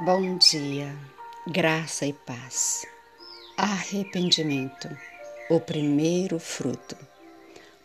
[0.00, 0.92] Bom dia,
[1.46, 2.84] graça e paz.
[3.56, 4.88] Arrependimento,
[5.48, 6.96] o primeiro fruto.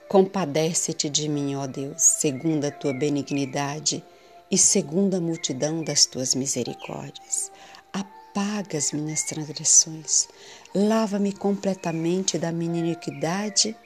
[0.08, 4.04] Compadece-te de mim, ó Deus, segundo a tua benignidade
[4.50, 7.52] e segundo a multidão das tuas misericórdias.
[7.94, 10.28] Apaga as minhas transgressões,
[10.74, 13.78] lava-me completamente da minha iniquidade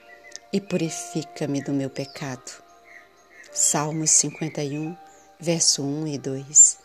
[0.54, 2.64] e purifica-me do meu pecado.
[3.52, 4.96] Salmos 51,
[5.42, 6.83] verso 1 e 2.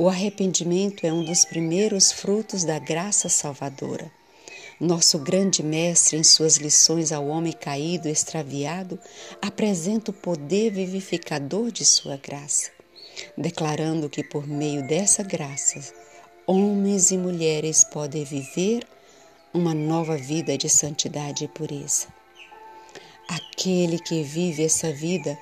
[0.00, 4.10] O arrependimento é um dos primeiros frutos da graça salvadora.
[4.80, 8.98] Nosso grande mestre, em suas lições ao homem caído extraviado,
[9.42, 12.70] apresenta o poder vivificador de sua graça,
[13.36, 15.78] declarando que por meio dessa graça,
[16.46, 18.86] homens e mulheres podem viver
[19.52, 22.06] uma nova vida de santidade e pureza.
[23.28, 25.36] Aquele que vive essa vida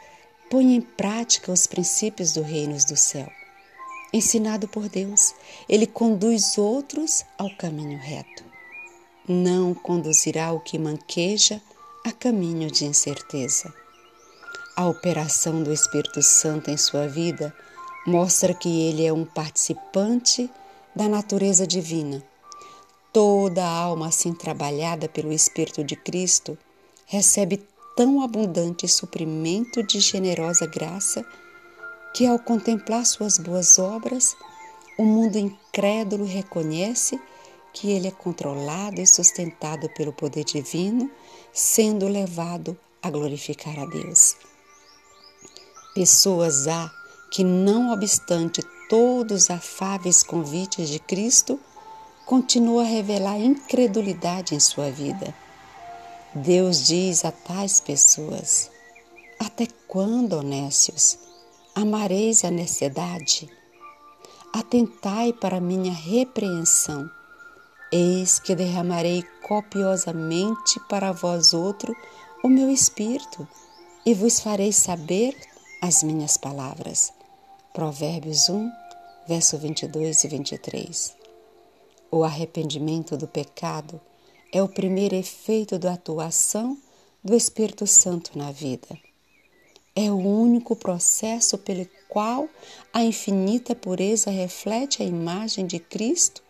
[0.50, 3.37] põe em prática os princípios do reino do céu
[4.12, 5.34] ensinado por Deus,
[5.68, 8.44] ele conduz outros ao caminho reto.
[9.26, 11.60] Não conduzirá o que manqueja
[12.04, 13.72] a caminho de incerteza.
[14.76, 17.54] A operação do Espírito Santo em sua vida
[18.06, 20.48] mostra que ele é um participante
[20.94, 22.22] da natureza divina.
[23.12, 26.56] Toda a alma assim trabalhada pelo Espírito de Cristo
[27.06, 27.62] recebe
[27.96, 31.26] tão abundante suprimento de generosa graça
[32.18, 34.36] que ao contemplar suas boas obras,
[34.98, 37.16] o mundo incrédulo reconhece
[37.72, 41.08] que ele é controlado e sustentado pelo poder divino,
[41.52, 44.34] sendo levado a glorificar a Deus.
[45.94, 46.90] Pessoas há
[47.30, 51.56] que, não obstante todos os afáveis convites de Cristo,
[52.26, 55.32] continuam a revelar incredulidade em sua vida.
[56.34, 58.72] Deus diz a tais pessoas:
[59.38, 61.27] Até quando, honestos?
[61.80, 63.48] Amareis a necessidade.
[64.52, 67.08] Atentai para minha repreensão.
[67.92, 71.94] Eis que derramarei copiosamente para vós outro
[72.42, 73.46] o meu espírito
[74.04, 75.36] e vos farei saber
[75.80, 77.12] as minhas palavras.
[77.72, 78.72] Provérbios 1,
[79.28, 81.16] verso 22 e 23.
[82.10, 84.00] O arrependimento do pecado
[84.52, 86.76] é o primeiro efeito da atuação
[87.22, 88.98] do Espírito Santo na vida
[90.00, 92.48] é o único processo pelo qual
[92.92, 96.40] a infinita pureza reflete a imagem de Cristo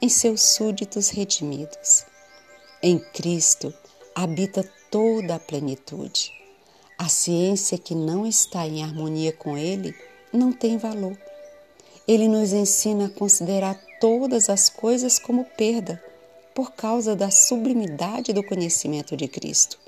[0.00, 2.06] em seus súditos redimidos.
[2.82, 3.74] Em Cristo
[4.14, 6.32] habita toda a plenitude.
[6.96, 9.94] A ciência que não está em harmonia com Ele
[10.32, 11.18] não tem valor.
[12.08, 16.02] Ele nos ensina a considerar todas as coisas como perda
[16.54, 19.78] por causa da sublimidade do conhecimento de Cristo.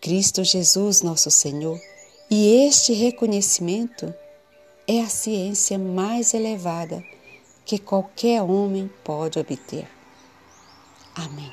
[0.00, 1.78] Cristo Jesus, nosso Senhor,
[2.30, 4.14] e este reconhecimento
[4.86, 7.04] é a ciência mais elevada
[7.64, 9.86] que qualquer homem pode obter.
[11.14, 11.52] Amém.